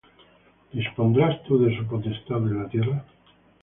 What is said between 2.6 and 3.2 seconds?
la tierra?